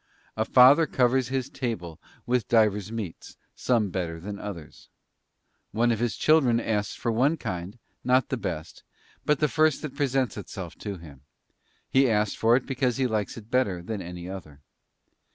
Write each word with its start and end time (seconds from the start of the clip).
A 0.35 0.45
father 0.45 0.87
covers 0.87 1.27
his 1.27 1.47
table 1.47 2.01
with 2.25 2.47
divers 2.47 2.91
meats, 2.91 3.37
some 3.55 3.91
better 3.91 4.19
than 4.19 4.39
others. 4.39 4.89
One 5.73 5.91
of 5.91 5.99
his 5.99 6.17
children 6.17 6.59
asks 6.59 6.95
for 6.95 7.11
one 7.11 7.37
kind, 7.37 7.77
not 8.03 8.29
the 8.29 8.35
best, 8.37 8.81
but 9.27 9.37
the 9.37 9.47
first 9.47 9.83
that 9.83 9.93
presents 9.95 10.37
itself 10.37 10.73
to 10.79 10.97
him: 10.97 11.21
he 11.87 12.09
asks 12.09 12.33
for 12.33 12.55
it 12.55 12.65
because 12.65 12.97
he 12.97 13.05
likes 13.05 13.37
it 13.37 13.51
better 13.51 13.83
than 13.83 14.01
any 14.01 14.27
other. 14.27 14.61